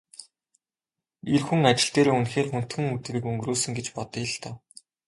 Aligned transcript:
Эр 1.35 1.43
хүн 1.47 1.61
ажил 1.71 1.91
дээрээ 1.93 2.13
үнэхээр 2.17 2.47
хүндхэн 2.49 2.91
өдрийг 2.95 3.23
өнгөрөөсөн 3.31 3.73
гэж 3.77 3.87
бодъё 3.95 4.23
л 4.31 4.35
доо. 4.43 4.55